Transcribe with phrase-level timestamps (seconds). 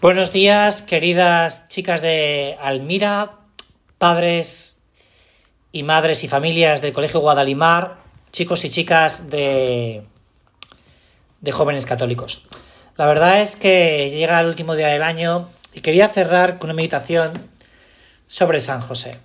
[0.00, 3.32] Buenos días, queridas chicas de Almira,
[3.98, 4.84] padres
[5.72, 7.96] y madres y familias del Colegio Guadalimar,
[8.30, 10.04] chicos y chicas de,
[11.40, 12.46] de jóvenes católicos.
[12.96, 16.76] La verdad es que llega el último día del año y quería cerrar con una
[16.76, 17.50] meditación
[18.28, 19.18] sobre San José.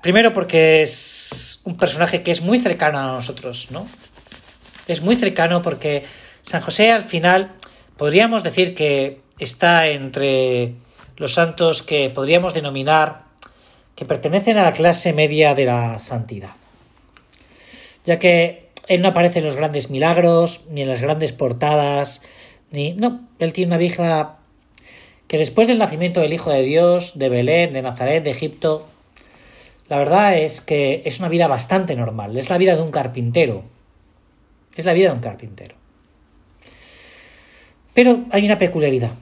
[0.00, 3.88] Primero porque es un personaje que es muy cercano a nosotros, ¿no?
[4.86, 6.04] Es muy cercano porque
[6.42, 7.55] San José al final
[7.96, 10.74] podríamos decir que está entre
[11.16, 13.24] los santos que podríamos denominar
[13.94, 16.50] que pertenecen a la clase media de la santidad.
[18.04, 22.22] Ya que él no aparece en los grandes milagros, ni en las grandes portadas,
[22.70, 22.92] ni...
[22.92, 24.36] No, él tiene una vida
[25.26, 28.86] que después del nacimiento del Hijo de Dios, de Belén, de Nazaret, de Egipto,
[29.88, 33.64] la verdad es que es una vida bastante normal, es la vida de un carpintero.
[34.76, 35.74] Es la vida de un carpintero.
[37.96, 39.12] Pero hay una peculiaridad.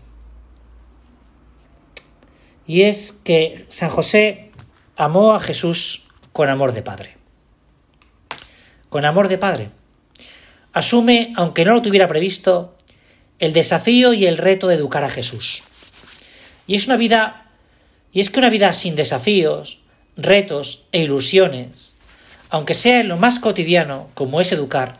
[2.66, 4.50] Y es que San José
[4.96, 7.16] amó a Jesús con amor de padre.
[8.88, 9.70] Con amor de padre.
[10.72, 12.76] Asume, aunque no lo tuviera previsto,
[13.38, 15.62] el desafío y el reto de educar a Jesús.
[16.66, 17.52] Y es una vida,
[18.10, 19.84] y es que una vida sin desafíos,
[20.16, 21.94] retos e ilusiones,
[22.50, 24.94] aunque sea en lo más cotidiano como es educar,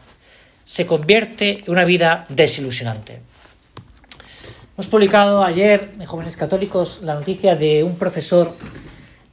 [0.62, 3.20] se convierte en una vida desilusionante.
[4.76, 8.52] Hemos publicado ayer en Jóvenes Católicos la noticia de un profesor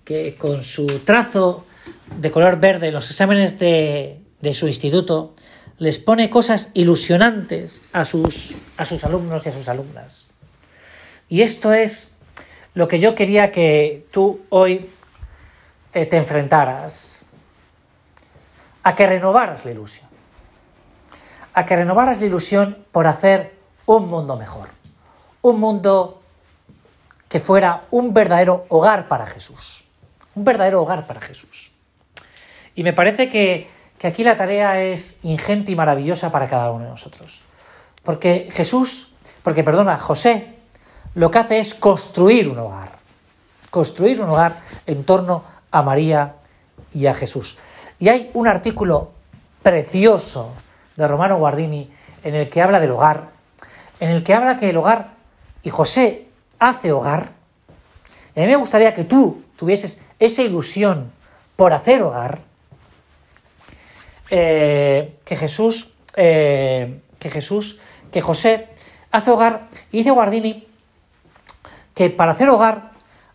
[0.06, 1.66] que con su trazo
[2.16, 5.34] de color verde en los exámenes de, de su instituto
[5.80, 10.28] les pone cosas ilusionantes a sus, a sus alumnos y a sus alumnas.
[11.28, 12.16] Y esto es
[12.76, 14.92] lo que yo quería que tú hoy
[15.94, 17.26] eh, te enfrentaras,
[18.84, 20.08] a que renovaras la ilusión,
[21.56, 23.56] a que renovaras la ilusión por hacer
[23.88, 24.81] un mundo mejor
[25.42, 26.22] un mundo
[27.30, 29.84] que fuera un verdadero hogar para Jesús.
[30.36, 31.72] Un verdadero hogar para Jesús.
[32.76, 33.70] Y me parece que,
[34.04, 37.42] aquí la tarea es ingente y maravillosa para cada uno de nosotros.
[38.04, 39.12] Porque Jesús,
[39.44, 40.56] porque perdona, José,
[41.16, 42.98] lo que hace es construir un hogar.
[43.70, 46.36] Construir un hogar en torno a María
[46.94, 47.58] y a Jesús.
[48.00, 49.12] Y hay un artículo
[49.64, 50.52] precioso
[50.96, 51.90] de Romano Guardini
[52.24, 53.30] en el que habla del hogar,
[54.00, 55.21] en el que habla que el hogar
[55.64, 56.28] y José
[56.60, 57.32] hace hogar,
[58.36, 61.12] y a mí me gustaría que tú tuvieses esa ilusión
[61.56, 62.42] por hacer hogar,
[64.30, 67.80] eh, que Jesús, eh, que Jesús,
[68.12, 68.70] que José
[69.12, 70.68] hace hogar, y dice Guardini
[71.94, 72.92] que para hacer hogar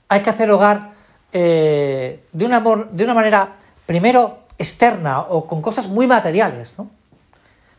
[0.09, 0.93] hay que hacer hogar
[1.33, 6.91] eh, de, un amor, de una manera, primero, externa o con cosas muy materiales, ¿no?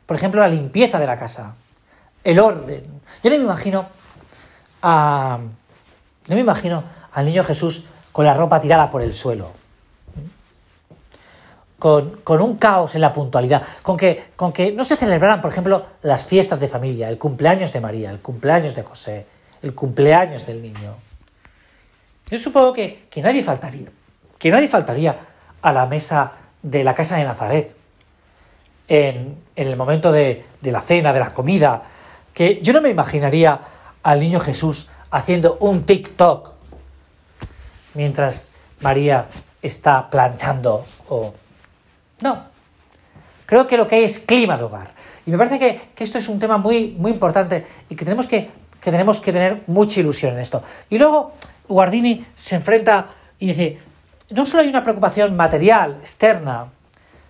[0.05, 1.55] Por ejemplo, la limpieza de la casa,
[2.23, 3.01] el orden.
[3.23, 3.87] Yo no me imagino
[4.87, 6.83] No me imagino
[7.13, 9.51] al niño Jesús con la ropa tirada por el suelo.
[11.77, 15.85] Con, un caos en la puntualidad, con que, con que no se celebraran, por ejemplo,
[16.01, 19.27] las fiestas de familia, el cumpleaños de María, el cumpleaños de José,
[19.61, 20.95] el cumpleaños del niño.
[22.31, 23.89] Yo supongo que, que nadie faltaría,
[24.39, 25.17] que nadie faltaría
[25.61, 26.31] a la mesa
[26.63, 27.75] de la casa de Nazaret,
[28.87, 31.83] en, en el momento de, de la cena, de la comida,
[32.33, 33.59] que yo no me imaginaría
[34.07, 36.51] al niño Jesús haciendo un TikTok
[37.93, 39.25] mientras María
[39.61, 41.33] está planchando o...
[42.21, 42.45] No.
[43.45, 44.91] Creo que lo que hay es clima de hogar.
[45.25, 48.49] Y me parece que, esto es un tema muy, muy importante y que tenemos que,
[48.79, 50.63] que tenemos que tener mucha ilusión en esto.
[50.89, 51.33] Y luego
[51.67, 53.07] Guardini se enfrenta
[53.39, 53.77] y dice,
[54.29, 56.67] no solo hay una preocupación material, externa,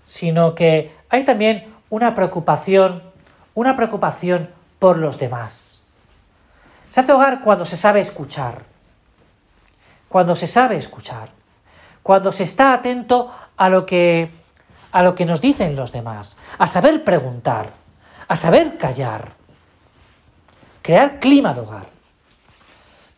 [0.06, 3.02] sino que hay también una preocupación,
[3.56, 5.87] una preocupación por los demás.
[6.90, 8.64] Se hace hogar cuando se sabe escuchar,
[10.10, 11.30] cuando se sabe escuchar,
[12.02, 14.30] cuando se está atento a lo que,
[14.92, 17.72] a lo que nos dicen los demás, a saber preguntar,
[18.28, 19.34] a saber callar,
[20.82, 21.88] crear clima de hogar.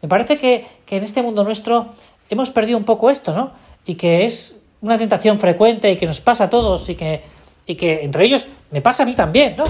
[0.01, 1.93] Me parece que, que en este mundo nuestro
[2.29, 3.51] hemos perdido un poco esto, ¿no?
[3.85, 7.23] Y que es una tentación frecuente y que nos pasa a todos y que,
[7.65, 9.65] y que entre ellos me pasa a mí también, ¿no?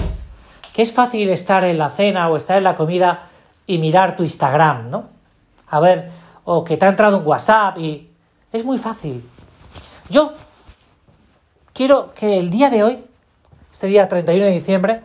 [0.71, 3.29] Que es fácil estar en la cena o estar en la comida
[3.69, 5.09] y mirar tu Instagram, ¿no?
[5.67, 6.09] A ver,
[6.43, 8.09] o que te ha entrado un WhatsApp y...
[8.51, 9.23] Es muy fácil.
[10.09, 10.33] Yo
[11.71, 13.05] quiero que el día de hoy,
[13.71, 15.03] este día 31 de diciembre,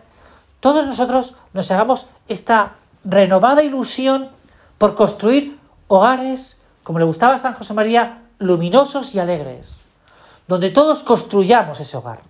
[0.61, 4.31] todos nosotros nos hagamos esta renovada ilusión
[4.79, 5.59] por construir
[5.89, 9.85] hogares, como le gustaba a San José María, luminosos y alegres,
[10.49, 12.23] donde todos construyamos ese hogar.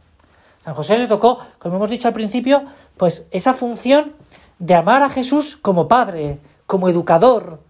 [0.65, 2.65] San José le tocó, como hemos dicho al principio,
[2.97, 4.15] pues esa función
[4.59, 7.61] de amar a Jesús como padre, como educador,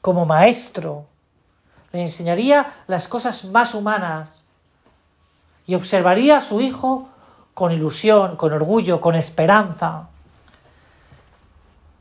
[0.00, 1.06] como maestro.
[1.92, 4.44] Le enseñaría las cosas más humanas
[5.66, 7.08] y observaría a su hijo
[7.54, 10.08] con ilusión, con orgullo, con esperanza.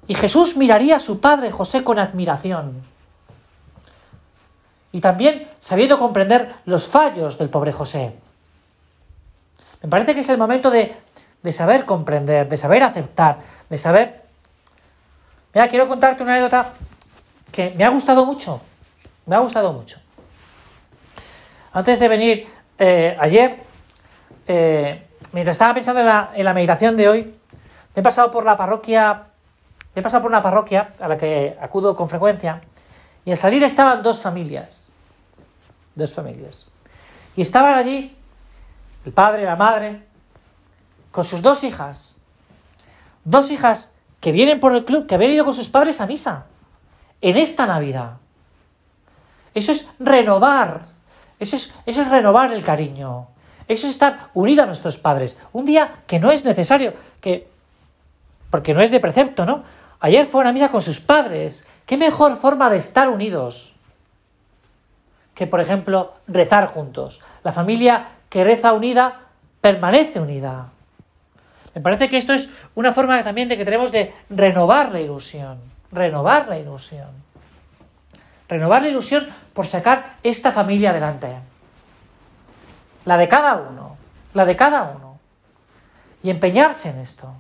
[0.08, 2.84] Y Jesús miraría a su padre José con admiración.
[4.92, 8.14] Y también sabiendo comprender los fallos del pobre José.
[9.82, 10.96] Me parece que es el momento de,
[11.42, 13.40] de saber comprender, de saber aceptar,
[13.70, 14.22] de saber...
[15.54, 16.74] Mira, quiero contarte una anécdota
[17.52, 18.62] que me ha gustado mucho.
[19.26, 20.00] Me ha gustado mucho.
[21.74, 22.48] Antes de venir
[22.80, 23.64] eh, ayer,
[24.48, 27.36] eh, mientras estaba pensando en la, en la, meditación de hoy,
[27.96, 29.24] me he pasado por la parroquia,
[29.94, 32.62] me he pasado por una parroquia a la que acudo con frecuencia,
[33.26, 34.90] y al salir estaban dos familias.
[35.96, 36.68] Dos familias.
[37.36, 38.16] Y estaban allí
[39.06, 40.04] el padre, la madre,
[41.12, 42.16] con sus dos hijas.
[43.24, 43.90] Dos hijas
[44.22, 46.46] que vienen por el club, que habían ido con sus padres a misa.
[47.20, 48.14] En esta Navidad.
[49.54, 50.86] Eso es renovar.
[51.40, 53.28] Eso es, eso es renovar el cariño.
[53.68, 55.36] Eso es estar unido a nuestros padres.
[55.52, 57.50] Un día que no es necesario, que.
[58.50, 59.64] Porque no es de precepto, ¿no?
[60.00, 61.66] Ayer fue a una misa con sus padres.
[61.86, 63.74] ¿Qué mejor forma de estar unidos?
[65.34, 67.22] Que, por ejemplo, rezar juntos.
[67.44, 69.22] La familia que reza unida
[69.62, 70.70] permanece unida.
[71.74, 75.60] Me parece que esto es una forma también de que tenemos de renovar la ilusión,
[75.92, 77.10] renovar la ilusión.
[78.50, 81.38] Renovar la ilusión por sacar esta familia adelante.
[83.06, 83.96] La de cada uno,
[84.34, 85.20] la de cada uno.
[86.22, 87.32] Y empeñarse en esto.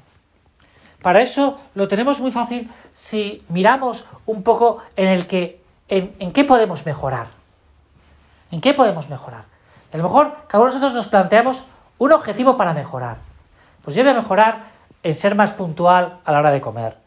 [1.01, 6.31] Para eso lo tenemos muy fácil si miramos un poco en el que en, en
[6.31, 7.27] qué podemos mejorar.
[8.49, 9.43] ¿En qué podemos mejorar?
[9.91, 11.65] A lo mejor cada uno de nosotros nos planteamos
[11.97, 13.17] un objetivo para mejorar.
[13.83, 14.65] Pues yo voy a mejorar
[15.03, 16.97] en ser más puntual a la hora de comer.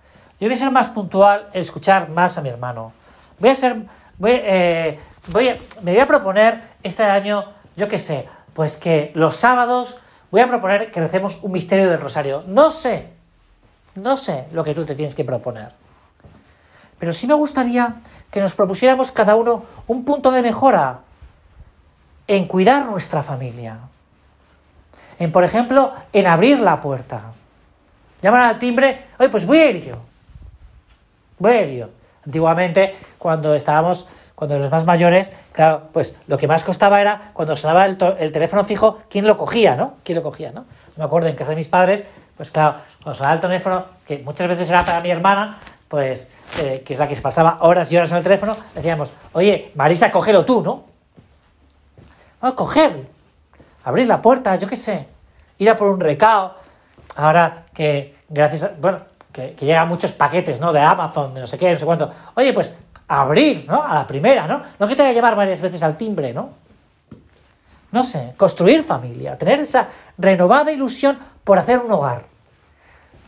[0.40, 2.92] Yo voy a ser más puntual en escuchar más a mi hermano.
[3.38, 3.76] Voy a ser,
[4.18, 4.98] voy, eh,
[5.82, 7.44] me voy a proponer este año,
[7.76, 9.96] yo qué sé, pues que los sábados
[10.30, 12.42] voy a proponer que recemos un misterio del rosario.
[12.46, 13.10] No sé,
[13.94, 15.70] no sé lo que tú te tienes que proponer.
[16.98, 17.96] Pero sí me gustaría
[18.30, 21.00] que nos propusiéramos cada uno un punto de mejora
[22.26, 23.78] en cuidar nuestra familia.
[25.18, 27.32] En, por ejemplo, en abrir la puerta.
[28.22, 29.96] Llaman al timbre, oye, pues voy a ir yo.
[31.38, 31.88] Voy a ir yo.
[32.24, 37.54] Antiguamente, cuando estábamos, cuando los más mayores, claro, pues lo que más costaba era cuando
[37.54, 39.94] sonaba el, el teléfono fijo, ¿quién lo cogía, no?
[40.04, 40.64] ¿Quién lo cogía, no?
[40.96, 42.04] Me acuerdo en casa de mis padres,
[42.36, 45.58] pues claro, cuando sonaba el teléfono, que muchas veces era para mi hermana,
[45.88, 46.28] pues,
[46.60, 49.70] eh, que es la que se pasaba horas y horas en el teléfono, decíamos, oye,
[49.74, 50.94] Marisa, cógelo tú, ¿no?
[52.44, 53.06] a coger,
[53.84, 55.06] abrir la puerta, yo qué sé,
[55.58, 56.54] ir a por un recao.
[57.16, 59.00] Ahora que, gracias a, bueno,
[59.32, 60.72] que, llegan muchos paquetes, ¿no?
[60.72, 62.10] De Amazon, de no sé qué, no sé cuánto.
[62.34, 62.76] Oye, pues
[63.06, 63.82] abrir, ¿no?
[63.82, 64.62] A la primera, ¿no?
[64.78, 66.50] No que tenga que llevar varias veces al timbre, ¿no?
[67.92, 69.88] No sé, construir familia, tener esa
[70.18, 72.24] renovada ilusión por hacer un hogar.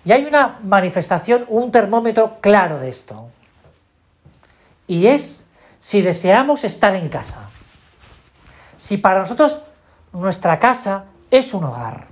[0.05, 3.29] Y hay una manifestación, un termómetro claro de esto.
[4.89, 5.47] Y es
[5.79, 7.49] si deseamos estar en casa
[8.79, 9.61] si para nosotros
[10.17, 12.07] nuestra casa es un hogar.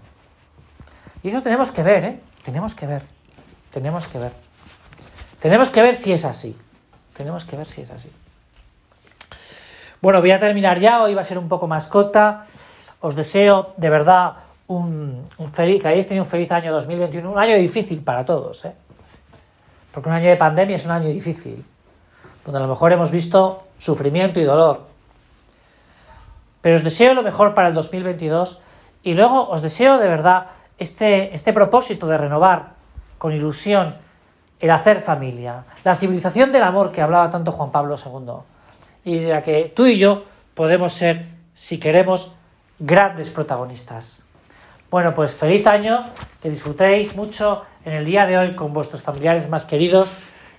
[1.22, 2.20] Y eso tenemos que ver, ¿eh?
[2.44, 3.02] Tenemos que ver.
[3.70, 4.32] Tenemos que ver.
[5.40, 6.56] Tenemos que ver si es así.
[7.16, 8.10] Tenemos que ver si es así.
[10.02, 11.02] Bueno, voy a terminar ya.
[11.02, 12.46] Hoy va a ser un poco más corta.
[13.00, 14.34] Os deseo de verdad
[14.66, 17.30] un, feliz, que hayáis tenido un feliz año 2021.
[17.30, 18.72] Un año difícil para todos, ¿eh?
[19.92, 21.64] Porque un año de pandemia es un año difícil.
[22.44, 24.93] Donde a lo mejor hemos visto sufrimiento y dolor
[26.64, 28.58] pero os deseo lo mejor para el 2022
[29.02, 30.46] y luego os deseo de verdad
[30.78, 32.72] este, este propósito de renovar
[33.18, 33.96] con ilusión
[34.60, 38.36] el hacer familia, la civilización del amor que hablaba tanto Juan Pablo II
[39.04, 42.32] y de la que tú y yo podemos ser, si queremos,
[42.78, 44.24] grandes protagonistas.
[44.90, 46.06] Bueno, pues feliz año,
[46.40, 50.14] que disfrutéis mucho en el día de hoy con vuestros familiares más queridos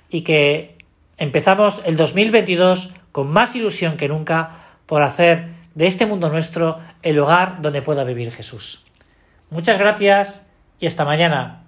[0.08, 0.78] y que
[1.18, 4.52] empezamos el 2022 con más ilusión que nunca
[4.86, 8.84] por hacer de este mundo nuestro el hogar donde pueda vivir Jesús.
[9.52, 11.65] Muchas gracias y hasta mañana.